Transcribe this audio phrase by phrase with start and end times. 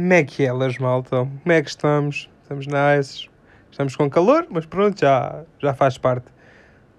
[0.00, 1.16] Como é que é malta?
[1.18, 2.30] Como é que estamos?
[2.42, 3.28] Estamos nice.
[3.70, 6.24] Estamos com calor, mas pronto, já, já faz parte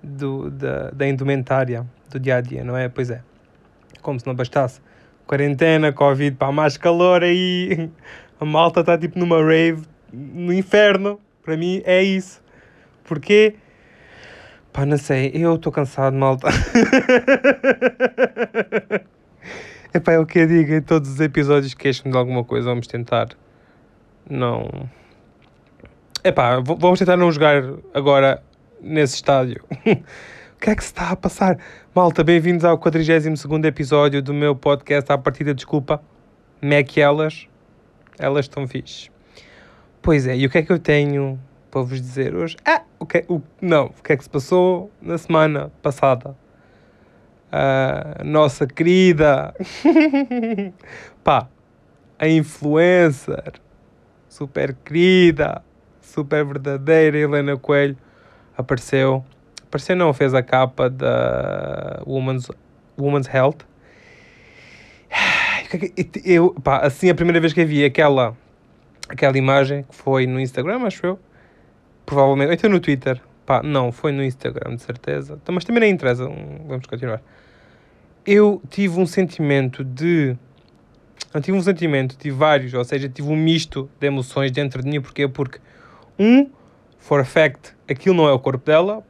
[0.04, 2.88] do, da, da indumentária do dia a dia, não é?
[2.88, 3.23] Pois é.
[4.04, 4.79] Como se não bastasse.
[5.25, 7.89] Quarentena, Covid, pá, mais calor aí.
[8.39, 9.81] A malta está tipo numa rave
[10.13, 11.20] no inferno.
[11.43, 12.39] Para mim é isso.
[13.04, 13.55] Porquê?
[14.71, 15.31] Pá, não sei.
[15.33, 16.49] Eu estou cansado, malta.
[19.94, 22.70] Epá, é o que eu digo em todos os episódios queixo-me de alguma coisa.
[22.70, 23.27] Vamos tentar.
[24.30, 24.90] Não.
[26.23, 27.62] Epá, vamos tentar não jogar
[27.94, 28.41] agora
[28.80, 29.62] nesse estádio.
[29.70, 31.58] o que é que se está a passar?
[31.94, 36.02] Malta, bem-vindos ao 42 episódio do meu podcast à partida desculpa.
[36.62, 37.49] Mac elas.
[38.18, 39.10] Elas estão fixe.
[40.02, 41.38] Pois é, e o que é que eu tenho
[41.70, 42.55] para vos dizer hoje?
[42.66, 46.34] Ah, o que, o, não, o que é que se passou na semana passada?
[47.52, 49.54] A nossa querida,
[51.23, 51.48] pá,
[52.18, 53.54] a influencer,
[54.30, 55.62] super querida,
[55.99, 57.98] super verdadeira Helena Coelho
[58.55, 59.26] apareceu.
[59.63, 62.49] Apareceu não, fez a capa da Woman's,
[62.98, 63.60] Woman's Health.
[66.25, 68.36] Eu, pá, assim a primeira vez que eu vi aquela,
[69.08, 71.19] aquela imagem que foi no Instagram, acho eu,
[72.06, 73.22] provavelmente, ou então no Twitter,
[73.59, 77.22] pá, não, foi no Instagram, de certeza, então, mas também nem interessa, vamos continuar
[78.25, 80.35] eu tive um sentimento de.
[81.34, 84.90] Eu tive um sentimento, tive vários, ou seja, tive um misto de emoções dentro de
[84.90, 85.00] mim.
[85.00, 85.28] Porquê?
[85.28, 85.59] Porque,
[86.19, 86.50] um,
[86.97, 89.03] for a fact, aquilo não é o corpo dela.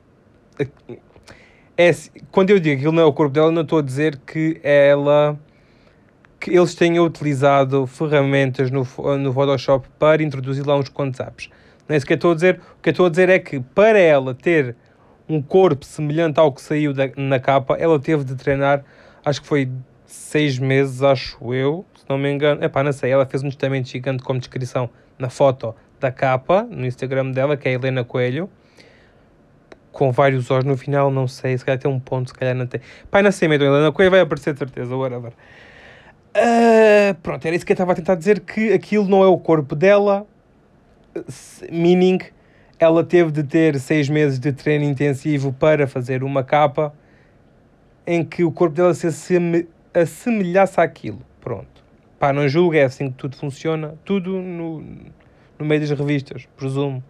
[1.77, 1.91] É,
[2.31, 5.39] quando eu digo aquilo não é o corpo dela, não estou a dizer que ela.
[6.39, 11.49] que eles tenham utilizado ferramentas no, no Photoshop para introduzir lá uns quantos apps.
[11.91, 12.61] Não é isso que eu estou a dizer.
[12.79, 14.77] O que eu estou a dizer é que para ela ter
[15.27, 18.81] um corpo semelhante ao que saiu da, na capa, ela teve de treinar
[19.25, 19.69] acho que foi
[20.05, 22.63] seis meses, acho eu, se não me engano.
[22.63, 24.89] Epá, não sei, ela fez um testamento gigante como descrição
[25.19, 28.49] na foto da capa, no Instagram dela, que é a Helena Coelho,
[29.91, 32.67] com vários Os no final, não sei, se calhar tem um ponto, se calhar não
[32.67, 32.79] tem.
[33.09, 35.33] Pai, não sei, medo, Helena Coelho vai aparecer de certeza, whatever.
[36.33, 39.37] Uh, pronto, era isso que eu estava a tentar dizer, que aquilo não é o
[39.37, 40.25] corpo dela,
[41.71, 42.19] meaning,
[42.79, 46.93] ela teve de ter seis meses de treino intensivo para fazer uma capa,
[48.05, 49.07] em que o corpo dela se
[49.93, 51.21] assemelhasse àquilo.
[51.39, 51.83] Pronto.
[52.19, 53.95] Pá, não julgo, é assim que tudo funciona.
[54.03, 54.83] Tudo no,
[55.59, 57.03] no meio das revistas, presumo.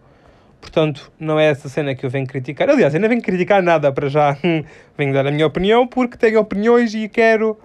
[0.60, 2.70] Portanto, não é essa cena que eu venho criticar.
[2.70, 4.36] Aliás, eu não venho criticar nada para já.
[4.96, 7.58] venho dar a minha opinião porque tenho opiniões e quero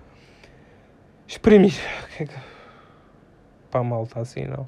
[1.28, 1.76] exprimir.
[3.70, 4.68] Pá, mal está assim, não.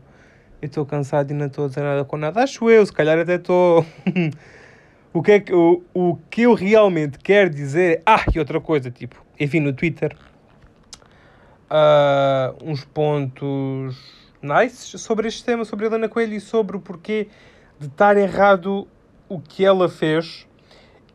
[0.62, 2.44] Eu estou cansado e não estou a dizer nada com nada.
[2.44, 3.86] Acho eu, se calhar até estou.
[5.14, 8.02] o que é que, o, o que eu realmente quero dizer.
[8.06, 10.16] Ah, e outra coisa, tipo, enfim, no Twitter,
[11.70, 13.98] uh, uns pontos
[14.42, 17.28] nice sobre este tema, sobre Helena Coelho e sobre o porquê
[17.80, 18.88] de estar errado
[19.30, 20.46] o que ela fez.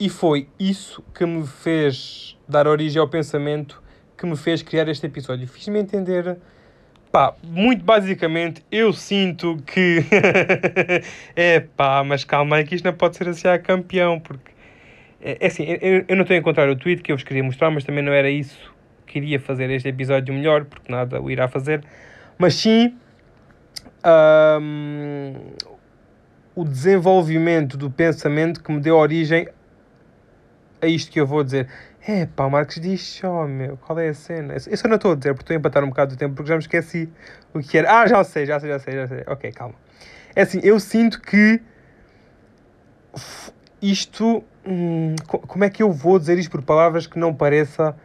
[0.01, 3.83] E foi isso que me fez dar origem ao pensamento
[4.17, 5.47] que me fez criar este episódio.
[5.47, 6.39] Fiz-me entender
[7.15, 10.05] Pá, muito basicamente, eu sinto que.
[11.37, 14.51] é pá, mas calma aí que isto não pode ser assim a campeão, porque.
[15.23, 17.45] É, é assim, eu, eu não estou a encontrar o tweet que eu vos queria
[17.45, 18.75] mostrar, mas também não era isso
[19.07, 21.85] que queria fazer este episódio melhor, porque nada o irá fazer.
[22.37, 22.97] Mas sim.
[24.05, 25.35] Um,
[26.53, 29.47] o desenvolvimento do pensamento que me deu origem
[30.83, 31.69] a isto que eu vou dizer.
[32.07, 34.55] É pá, o Marcos diz só, meu, qual é a cena?
[34.67, 36.49] Eu só não estou a dizer, porque estou a empatar um bocado do tempo, porque
[36.49, 37.09] já me esqueci
[37.55, 38.01] o que era.
[38.01, 39.25] Ah, já sei, já sei, já sei, já sei.
[39.27, 39.75] Ok, calma.
[40.37, 41.63] É assim, eu sinto que
[43.81, 44.45] isto.
[44.67, 47.97] Hum, como é que eu vou dizer isto por palavras que não pareça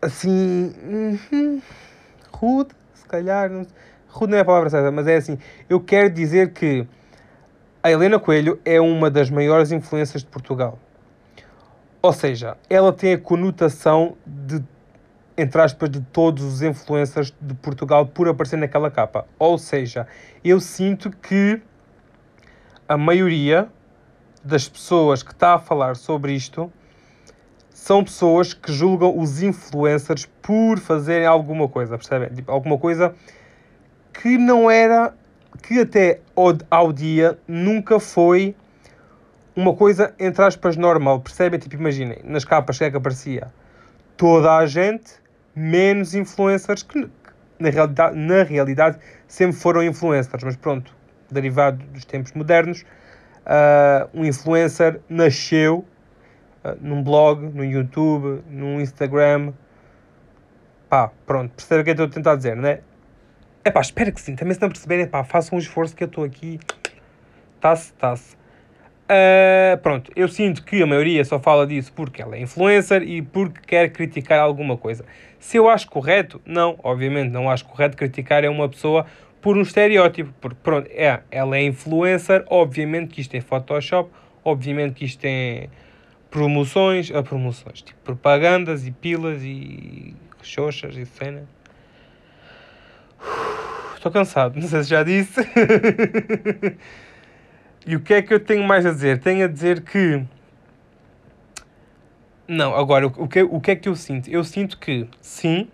[0.00, 0.72] assim.
[1.32, 1.60] Hum,
[2.32, 3.50] rude, se calhar.
[3.50, 3.66] Não,
[4.08, 5.36] rude não é a palavra certa, mas é assim.
[5.68, 6.86] Eu quero dizer que
[7.82, 10.78] a Helena Coelho é uma das maiores influências de Portugal
[12.02, 14.62] ou seja, ela tem a conotação de,
[15.36, 19.26] entre aspas, de todos os influencers de Portugal por aparecer naquela capa.
[19.38, 20.06] Ou seja,
[20.44, 21.60] eu sinto que
[22.88, 23.68] a maioria
[24.44, 26.72] das pessoas que está a falar sobre isto
[27.70, 32.30] são pessoas que julgam os influencers por fazerem alguma coisa, percebem?
[32.30, 33.14] Tipo, alguma coisa
[34.12, 35.14] que não era,
[35.62, 38.56] que até ao, ao dia nunca foi
[39.56, 41.20] uma coisa, entre aspas, normal.
[41.20, 41.58] Percebem?
[41.58, 43.50] Tipo, imaginem, nas capas que é que aparecia
[44.16, 45.14] toda a gente,
[45.54, 47.08] menos influencers, que
[47.58, 50.94] na realidade, na realidade sempre foram influencers, mas pronto,
[51.30, 52.84] derivado dos tempos modernos,
[53.46, 55.84] uh, um influencer nasceu
[56.64, 59.52] uh, num blog, no YouTube, num Instagram.
[60.88, 62.80] Pá, pronto, percebe o que eu estou a tentar dizer, não é?
[63.64, 64.36] É pá, espero que sim.
[64.36, 66.60] Também se não perceberem, pá, façam um esforço que eu estou aqui.
[67.60, 68.36] Tá-se, tá-se.
[69.06, 73.22] Uh, pronto, eu sinto que a maioria só fala disso porque ela é influencer e
[73.22, 75.04] porque quer criticar alguma coisa.
[75.38, 79.06] Se eu acho correto, não, obviamente não acho correto criticar é uma pessoa
[79.40, 84.10] por um estereótipo, porque pronto, é, ela é influencer, obviamente que isto é Photoshop,
[84.44, 85.70] obviamente que isto tem
[86.28, 91.44] promoções, a ah, promoções, tipo propagandas e pilas e xoxas e cena.
[93.94, 95.40] Estou cansado, não sei se já disse.
[97.86, 99.20] e o que é que eu tenho mais a dizer?
[99.20, 100.24] Tenho a dizer que.
[102.48, 104.28] Não, agora, o que, o que é que eu sinto?
[104.28, 105.68] Eu sinto que, sim,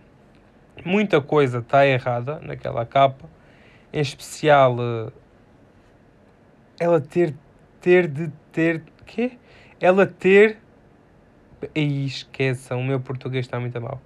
[0.84, 3.28] muita coisa está errada naquela capa,
[3.90, 5.12] em especial uh,
[6.78, 7.34] ela ter,
[7.80, 8.82] ter de ter.
[9.06, 9.32] Quê?
[9.80, 10.58] Ela ter.
[11.74, 14.02] Aí esqueçam, o meu português está muito mal.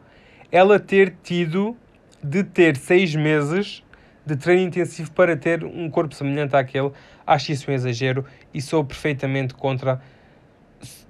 [0.53, 1.77] Ela ter tido
[2.23, 3.83] de ter seis meses
[4.27, 6.91] de treino intensivo para ter um corpo semelhante àquele,
[7.25, 10.03] acho isso um exagero e sou perfeitamente contra.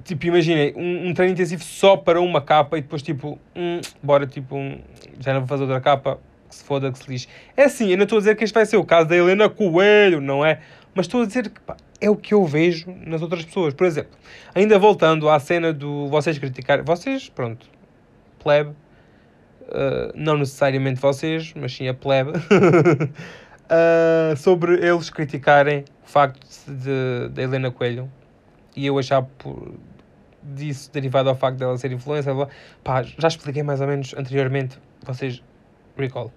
[0.05, 4.27] Tipo, imaginem, um, um, treino intensivo só para uma capa e depois, tipo, hum, bora,
[4.27, 4.79] tipo, um,
[5.19, 7.29] já não vou fazer outra capa, que se foda, que se lixe.
[7.57, 9.49] É assim, eu não estou a dizer que este vai ser o caso da Helena
[9.49, 10.61] Coelho, não é?
[10.95, 13.75] Mas estou a dizer que pá, é o que eu vejo nas outras pessoas.
[13.75, 14.13] Por exemplo,
[14.55, 17.67] ainda voltando à cena do vocês criticar, vocês, pronto,
[18.39, 18.71] plebe,
[19.69, 27.29] uh, não necessariamente vocês, mas sim a plebe, uh, sobre eles criticarem o facto de,
[27.31, 28.11] de Helena Coelho
[28.77, 29.75] e eu achar por,
[30.43, 32.33] disso derivado ao facto dela ser influencer.
[32.85, 35.43] Pá, já expliquei mais ou menos anteriormente, vocês
[35.97, 36.33] recall.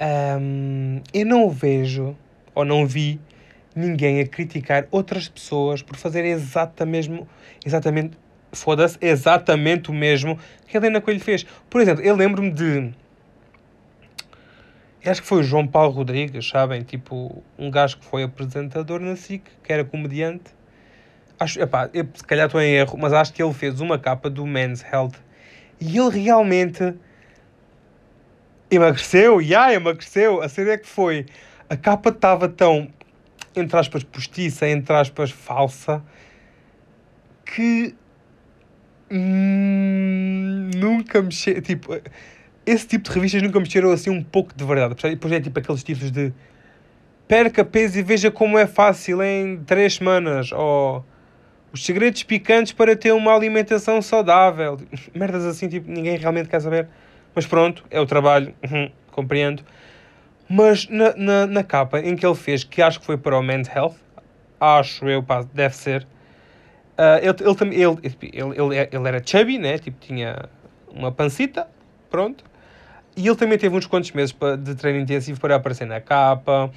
[0.00, 2.16] Um, eu não vejo
[2.54, 3.20] ou não vi
[3.74, 7.26] ninguém a criticar outras pessoas por fazer exatamente,
[7.64, 8.16] exatamente
[8.56, 11.44] foda-se, exatamente o mesmo que a Helena Coelho fez.
[11.68, 12.92] Por exemplo, eu lembro-me de.
[15.04, 16.82] Eu acho que foi o João Paulo Rodrigues, sabem?
[16.82, 20.44] Tipo, um gajo que foi apresentador na SIC, que era comediante.
[21.38, 24.28] Acho, epá, eu, se calhar estou em erro, mas acho que ele fez uma capa
[24.28, 25.12] do Men's Health
[25.80, 26.94] e ele realmente
[28.70, 30.42] emagreceu, e yeah, emagreceu.
[30.42, 31.26] A série é que foi.
[31.68, 32.88] A capa estava tão,
[33.54, 36.02] entre aspas, postiça, entre aspas, falsa,
[37.44, 37.94] que
[39.10, 41.60] Hum, nunca mexer.
[41.62, 42.00] Tipo,
[42.64, 44.94] esse tipo de revistas nunca mexeram assim um pouco de verdade.
[44.94, 46.32] Depois é tipo aqueles títulos de
[47.28, 50.50] perca peso e veja como é fácil em 3 semanas.
[50.52, 51.04] Ou
[51.72, 54.78] os segredos picantes para ter uma alimentação saudável.
[55.14, 56.88] Merdas assim, tipo, ninguém realmente quer saber.
[57.34, 59.62] Mas pronto, é o trabalho, uhum, compreendo.
[60.48, 63.42] Mas na, na, na, capa em que ele fez, que acho que foi para o
[63.42, 63.96] Men's Health,
[64.60, 66.06] acho eu, pá, deve ser
[66.98, 69.78] Uh, ele, ele, ele, ele, ele, era chubby, né?
[69.78, 70.48] Tipo, tinha
[70.90, 71.68] uma pancita,
[72.10, 72.44] pronto.
[73.16, 76.70] E ele também teve uns quantos meses de treino intensivo para aparecer na capa.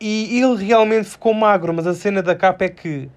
[0.00, 3.08] E ele realmente ficou magro, mas a cena da capa é que,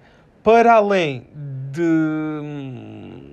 [0.42, 1.26] para além
[1.70, 3.32] de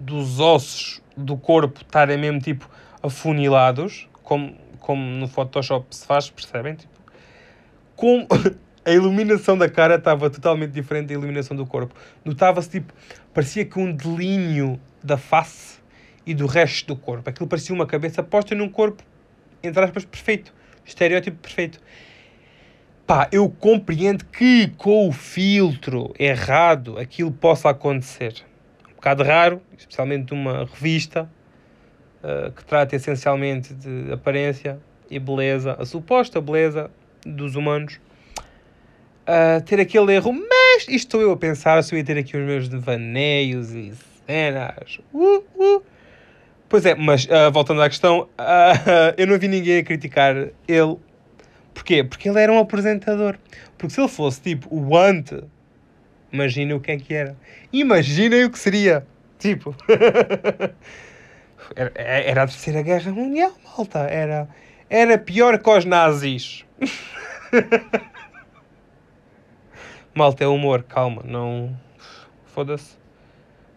[0.00, 2.68] dos ossos do corpo estarem mesmo tipo
[3.02, 6.76] afunilados, como, como no Photoshop se faz, percebem?
[6.76, 6.92] Tipo,
[8.84, 11.94] a iluminação da cara estava totalmente diferente da iluminação do corpo.
[12.24, 12.92] Notava-se tipo,
[13.32, 15.80] parecia que um delínio da face
[16.26, 17.28] e do resto do corpo.
[17.30, 19.02] Aquilo parecia uma cabeça posta num corpo,
[19.62, 20.52] entre aspas, perfeito.
[20.84, 21.80] Estereótipo perfeito.
[23.06, 28.34] Pá, eu compreendo que com o filtro errado aquilo possa acontecer.
[28.90, 31.30] Um bocado raro, especialmente uma revista
[32.22, 34.78] uh, que trata essencialmente de aparência
[35.10, 36.90] e beleza, a suposta beleza
[37.24, 38.00] dos humanos
[39.64, 42.44] ter aquele erro, mas isto estou eu a pensar se eu ia ter aqui os
[42.44, 43.92] meus devaneios e
[44.26, 44.98] cenas.
[45.12, 45.82] Uh, uh.
[46.68, 48.28] Pois é, mas uh, voltando à questão,
[49.18, 50.34] eu não vi ninguém a criticar
[50.66, 50.96] ele.
[51.74, 52.02] Porquê?
[52.02, 53.36] Porque ele era um apresentador.
[53.76, 55.42] Porque se ele fosse tipo o ante,
[56.32, 57.36] imagina o que é que era.
[57.72, 59.06] Imaginem o que seria.
[59.38, 59.74] Tipo.
[61.76, 64.00] era, era a Terceira Guerra Mundial, malta.
[64.00, 64.48] Era,
[64.88, 66.64] era pior que os nazis.
[70.14, 71.74] Malta, é humor, calma, não.
[72.44, 72.96] Foda-se.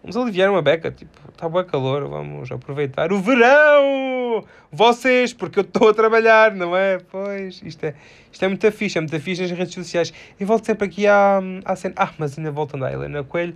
[0.04, 4.46] Vamos aliviar uma beca, tipo, está bom calor, vamos aproveitar o verão!
[4.72, 7.00] Vocês, porque eu estou a trabalhar, não é?
[7.00, 7.96] Pois, isto é,
[8.32, 10.14] isto é muito fixe, é muito fixe nas redes sociais.
[10.40, 11.96] E volto sempre aqui à, à cena.
[11.98, 13.56] Ah, mas ainda voltando à Helena Coelho.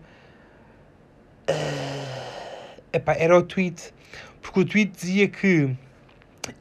[1.50, 3.94] Uh, epá, era o tweet.
[4.42, 5.76] Porque o tweet dizia que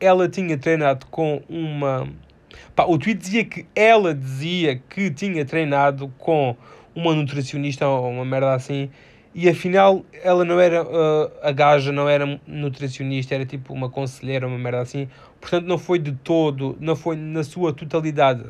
[0.00, 2.08] ela tinha treinado com uma
[2.74, 6.56] Pá, o tweet dizia que ela dizia que tinha treinado com
[6.94, 8.90] uma nutricionista ou uma merda assim
[9.34, 14.48] e afinal ela não era, uh, a gaja não era nutricionista, era tipo uma conselheira,
[14.48, 15.08] uma merda assim.
[15.40, 18.44] Portanto, não foi de todo, não foi na sua totalidade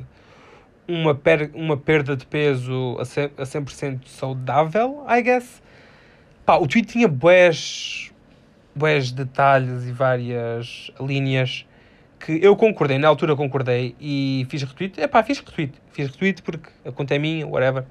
[0.89, 5.63] uma, per uma perda de peso a 100%, a 100 saudável, I guess.
[6.47, 8.11] Pá, o tweet tinha bués,
[8.75, 11.67] bués detalhes e várias linhas
[12.19, 15.01] que eu concordei, na altura concordei e fiz retweet.
[15.01, 15.73] É pá, fiz retweet.
[15.93, 17.85] Fiz retweet porque a conta é minha, whatever.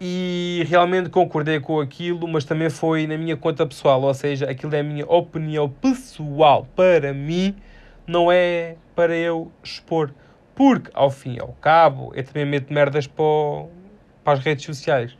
[0.00, 4.74] E realmente concordei com aquilo, mas também foi na minha conta pessoal, ou seja, aquilo
[4.74, 6.66] é a minha opinião pessoal.
[6.74, 7.54] Para mim,
[8.06, 10.12] não é para eu expor.
[10.54, 13.24] Porque, ao fim e ao cabo, eu também meto merdas para,
[14.24, 15.16] para as redes sociais.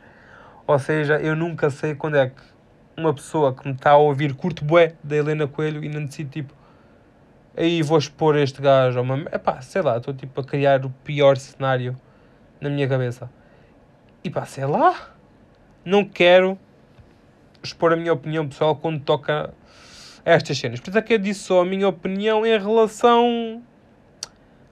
[0.65, 2.41] Ou seja, eu nunca sei quando é que
[2.97, 6.29] uma pessoa que me está a ouvir curto bué da Helena Coelho e não decide
[6.29, 6.53] tipo
[7.55, 9.19] aí vou expor este gajo é uma...
[9.31, 11.95] Epá, sei lá, estou tipo a criar o pior cenário
[12.59, 13.29] na minha cabeça.
[14.23, 15.09] E pá, sei lá,
[15.83, 16.57] não quero
[17.63, 19.53] expor a minha opinião pessoal quando toca
[20.25, 20.79] a estas cenas.
[20.79, 23.61] Por isso é que eu disse só a minha opinião em relação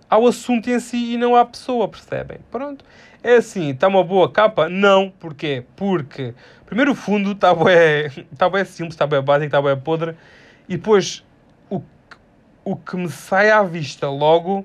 [0.10, 2.40] ao assunto em si e não à pessoa, percebem?
[2.50, 2.84] Pronto.
[3.22, 4.70] É assim, está uma boa capa?
[4.70, 5.12] Não.
[5.20, 5.66] Porquê?
[5.76, 6.34] Porque,
[6.66, 10.16] primeiro, o fundo está bem, tá bem simples, está bem básico, está bem podre.
[10.68, 11.24] E depois,
[12.72, 14.64] o que me sai à vista logo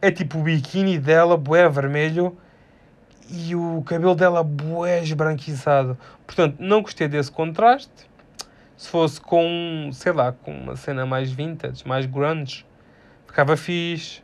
[0.00, 2.34] é tipo o biquíni dela, bué vermelho,
[3.28, 5.98] e o cabelo dela bué esbranquiçado.
[6.26, 8.08] Portanto, não gostei desse contraste.
[8.78, 12.64] Se fosse com, sei lá, com uma cena mais vintage, mais grunge,
[13.26, 14.22] ficava fixe,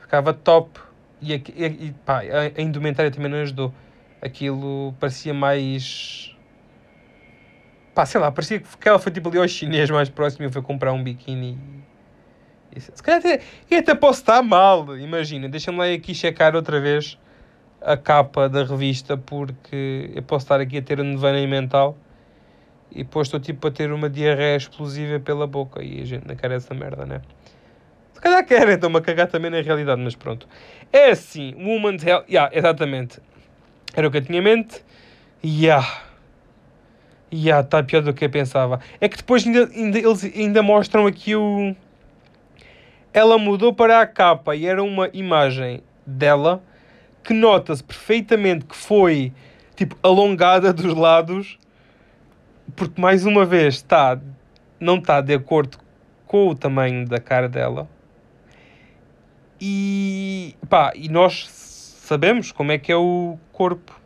[0.00, 0.80] ficava top
[1.20, 3.74] e, e, e pá, a, a indumentária também não ajudou.
[4.22, 6.34] Aquilo parecia mais.
[7.94, 10.62] Pá, sei lá, parecia que ela foi tipo ali ao chinês mais próximo e foi
[10.62, 11.58] comprar um biquíni.
[12.78, 13.40] Se calhar até,
[13.76, 15.48] até posso estar mal, imagina.
[15.48, 17.18] Deixa-me lá aqui checar outra vez
[17.80, 21.96] a capa da revista porque eu posso estar aqui a ter um devaneio mental
[22.92, 26.34] e depois estou tipo a ter uma diarreia explosiva pela boca e a gente não
[26.36, 27.22] quer essa merda, né?
[28.12, 30.46] Se calhar querem, estão-me a cagar também na realidade, mas pronto.
[30.92, 32.26] É assim, Woman's Health.
[32.28, 33.18] Yeah, exatamente.
[33.94, 34.84] Era o que eu tinha em mente.
[35.42, 36.02] Yeah.
[37.32, 38.80] Yeah, está pior do que eu pensava.
[39.00, 41.74] É que depois ainda, ainda, eles ainda mostram aqui o.
[43.12, 46.62] Ela mudou para a capa e era uma imagem dela
[47.22, 49.32] que nota-se perfeitamente que foi
[49.74, 51.58] tipo alongada dos lados
[52.76, 54.18] porque mais uma vez está
[54.80, 55.78] não está de acordo
[56.26, 57.88] com o tamanho da cara dela.
[59.60, 64.00] E, pá, e nós sabemos como é que é o corpo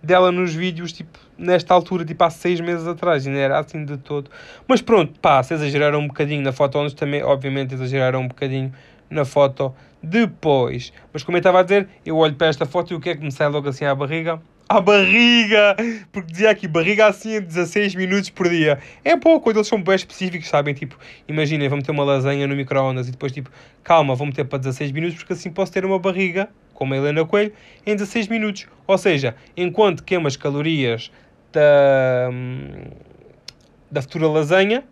[0.00, 3.84] dela nos vídeos, tipo, nesta altura, tipo, há seis meses atrás, e não era assim
[3.84, 4.30] de todo.
[4.66, 8.72] Mas pronto, pá, se exageraram um bocadinho na foto antes, também, obviamente, exageraram um bocadinho
[9.10, 10.92] na foto depois.
[11.12, 13.16] Mas como eu estava a dizer, eu olho para esta foto e o que é
[13.16, 14.40] que me sai logo assim à barriga?
[14.68, 15.76] a barriga,
[16.10, 18.80] porque dizia aqui, barriga assim 16 minutos por dia.
[19.04, 20.74] É pouco, eles são bem específicos, sabem?
[20.74, 23.48] Tipo, imaginem, vou meter uma lasanha no micro-ondas e depois, tipo,
[23.84, 27.24] calma, vou meter para 16 minutos, porque assim posso ter uma barriga, como a Helena
[27.24, 27.52] Coelho,
[27.86, 28.66] em 16 minutos.
[28.88, 31.12] Ou seja, enquanto queimo as calorias
[31.56, 32.30] da,
[33.90, 34.84] da futura lasanha,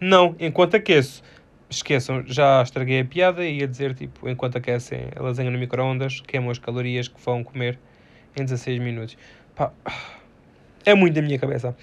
[0.00, 1.22] não, enquanto aqueço.
[1.68, 6.20] Esqueçam, já estraguei a piada e ia dizer, tipo, enquanto aquecem a lasanha no micro-ondas,
[6.20, 7.78] queimam as calorias que vão comer
[8.38, 9.18] em 16 minutos.
[9.54, 9.72] Pá,
[10.84, 11.76] é muito da minha cabeça.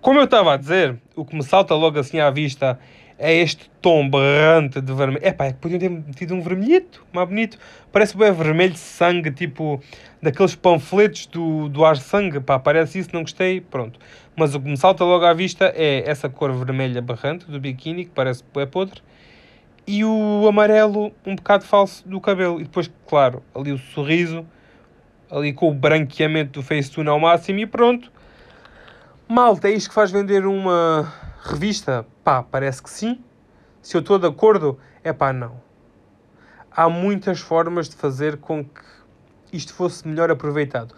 [0.00, 2.78] Como eu estava a dizer, o que me salta logo assim à vista
[3.18, 5.24] é este tom berrante de vermelho.
[5.24, 7.58] É pá, é que podiam ter metido um vermelhito, mais bonito.
[7.92, 9.80] Parece bem vermelho de sangue, tipo
[10.20, 12.40] daqueles panfletos do, do ar sangue.
[12.40, 13.98] Pá, parece isso, não gostei, pronto.
[14.36, 18.04] Mas o que me salta logo à vista é essa cor vermelha berrante do biquíni,
[18.04, 19.00] que parece é podre.
[19.86, 22.60] E o amarelo um bocado falso do cabelo.
[22.60, 24.46] E depois, claro, ali o sorriso
[25.30, 28.10] ali com o branqueamento do Facetune ao máximo e pronto.
[29.28, 32.06] Malta, é isto que faz vender uma revista?
[32.24, 33.22] Pá, parece que sim.
[33.82, 35.60] Se eu estou de acordo, é pá, não.
[36.70, 38.80] Há muitas formas de fazer com que
[39.52, 40.94] isto fosse melhor aproveitado.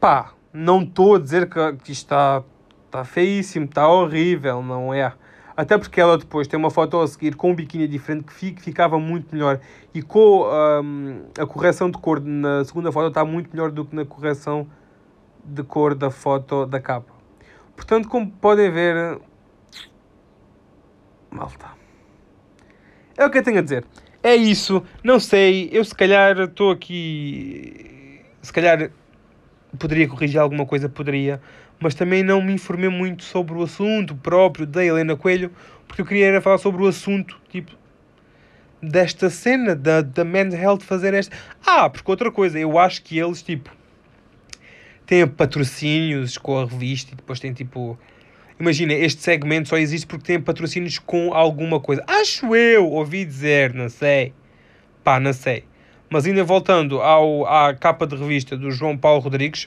[0.00, 2.42] Pá, não estou a dizer que, isto está,
[2.86, 5.12] está feíssimo, está horrível, não é?
[5.56, 8.98] Até porque ela depois tem uma foto a seguir com um biquíni diferente que ficava
[8.98, 9.60] muito melhor.
[9.94, 13.94] E com um, a correção de cor na segunda foto está muito melhor do que
[13.94, 14.66] na correção
[15.44, 17.12] de cor da foto da capa.
[17.76, 19.20] Portanto, como podem ver,
[21.32, 21.66] malta.
[23.16, 23.84] É o que eu tenho a dizer.
[24.22, 24.82] É isso.
[25.02, 25.68] Não sei.
[25.72, 28.20] Eu se calhar estou aqui.
[28.40, 28.90] Se calhar
[29.78, 31.40] poderia corrigir alguma coisa, poderia
[31.82, 35.50] mas também não me informei muito sobre o assunto próprio da Helena Coelho,
[35.88, 37.72] porque eu queria era falar sobre o assunto, tipo,
[38.80, 41.36] desta cena, da, da Men's Health fazer esta...
[41.66, 43.68] Ah, porque outra coisa, eu acho que eles, tipo,
[45.04, 47.98] tem patrocínios com a revista e depois tem tipo.
[48.62, 52.04] Imagina, este segmento só existe porque tem patrocínios com alguma coisa.
[52.06, 54.32] Acho eu, ouvi dizer, não sei.
[55.02, 55.64] Pá, não sei.
[56.08, 59.64] Mas ainda voltando ao, à capa de revista do João Paulo Rodrigues,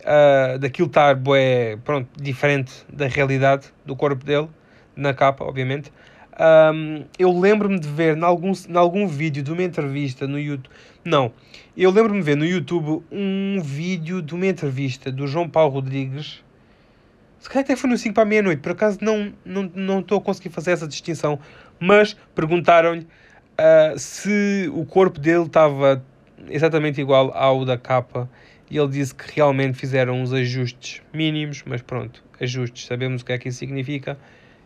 [0.00, 4.50] uh, daquilo estar bué, pronto, diferente da realidade do corpo dele,
[4.94, 5.90] na capa, obviamente.
[6.38, 10.68] Um, eu lembro-me de ver em algum, em algum vídeo de uma entrevista no YouTube.
[11.02, 11.32] Não,
[11.74, 16.44] eu lembro-me de ver no YouTube um vídeo de uma entrevista do João Paulo Rodrigues.
[17.42, 20.20] Se calhar até foi no 5 para meia-noite, por acaso não estou não, não a
[20.20, 21.40] conseguir fazer essa distinção.
[21.80, 26.00] Mas perguntaram-lhe uh, se o corpo dele estava
[26.48, 28.30] exatamente igual ao da capa.
[28.70, 33.32] E ele disse que realmente fizeram uns ajustes mínimos, mas pronto, ajustes, sabemos o que
[33.32, 34.16] é que isso significa.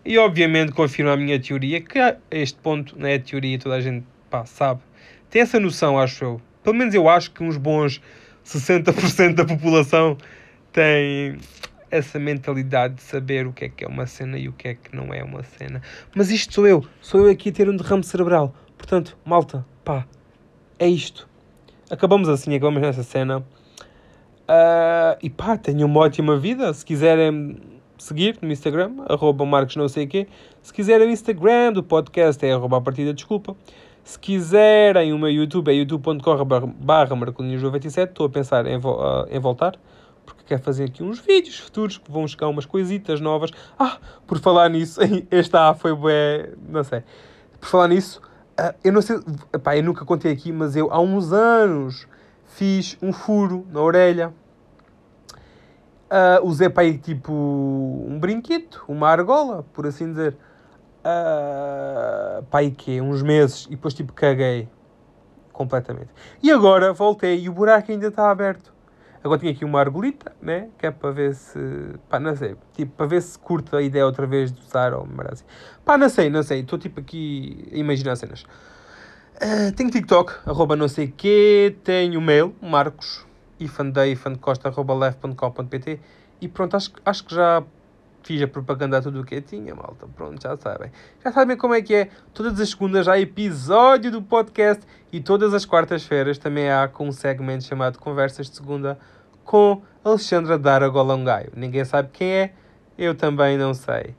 [0.04, 3.80] E obviamente confirma a minha teoria, que a este ponto não é teoria, toda a
[3.80, 4.82] gente pá, sabe.
[5.30, 6.40] Tem essa noção, acho eu.
[6.62, 8.02] Pelo menos eu acho que uns bons
[8.44, 10.18] 60% da população
[10.70, 11.38] tem
[11.96, 14.74] essa mentalidade de saber o que é que é uma cena e o que é
[14.74, 15.82] que não é uma cena.
[16.14, 16.84] Mas isto sou eu.
[17.00, 18.54] Sou eu aqui a ter um derrame cerebral.
[18.76, 20.06] Portanto, malta, pá,
[20.78, 21.28] é isto.
[21.90, 23.38] Acabamos assim, acabamos nessa cena.
[23.38, 26.72] Uh, e pá, tenham uma ótima vida.
[26.72, 27.58] Se quiserem
[27.98, 30.26] seguir no Instagram, arroba Marcos não sei quê.
[30.62, 33.56] Se quiserem o Instagram do podcast é arroba a partida desculpa.
[34.04, 36.44] Se quiserem o meu YouTube é youtube.com
[36.78, 39.76] barra 97 Estou a pensar em, vo uh, em voltar,
[40.26, 43.50] porque quero fazer aqui uns vídeos futuros que vão chegar umas coisitas novas.
[43.78, 47.02] Ah, por falar nisso, este A foi bué, não sei.
[47.58, 48.20] Por falar nisso,
[48.60, 49.18] uh, eu não sei,
[49.62, 52.06] pá, eu nunca contei aqui, mas eu há uns anos
[52.44, 54.34] fiz um furo na orelha
[56.06, 60.36] Uh, usei para aí tipo um brinquedo, uma argola, por assim dizer.
[61.00, 64.68] Uh, para aí que Uns meses e depois tipo caguei
[65.52, 66.10] completamente.
[66.42, 68.72] E agora voltei e o buraco ainda está aberto.
[69.26, 70.68] Agora tinha aqui uma argolita, né?
[70.78, 71.58] Que é para ver se.
[72.08, 72.56] Pá, não sei.
[72.74, 75.44] Tipo, para ver se curto a ideia outra vez de usar ou merda assim.
[75.84, 76.60] Pá, não sei, não sei.
[76.60, 78.46] Estou tipo aqui a imaginar cenas.
[79.36, 81.76] Uh, tenho TikTok, arroba não sei quê.
[81.84, 83.26] Tenho mail, Marcos
[83.58, 86.00] ifandei.costa.lef.com.pt
[86.40, 87.62] e pronto, acho, acho que já
[88.26, 90.08] fiz a propaganda tudo o que tinha, malta.
[90.08, 90.90] Pronto, já sabem.
[91.22, 92.10] Já sabem como é que é.
[92.34, 97.12] Todas as segundas há episódio do podcast e todas as quartas-feiras também há com um
[97.12, 98.98] segmento chamado Conversas de Segunda
[99.44, 101.52] com Alexandra Dara Golongaio.
[101.54, 102.52] Ninguém sabe quem é,
[102.98, 104.16] eu também não sei.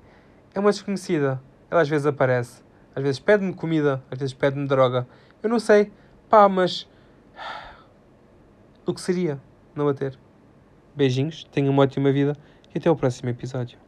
[0.56, 1.42] É uma desconhecida.
[1.70, 2.64] Ela às vezes aparece.
[2.96, 5.06] Às vezes pede-me comida, às vezes pede-me droga.
[5.44, 5.92] Eu não sei.
[6.30, 6.88] Pá, mas
[8.86, 9.38] do que seria
[9.76, 10.18] não a ter.
[10.96, 12.38] Beijinhos, tenham uma ótima vida
[12.74, 13.87] e até o próximo episódio.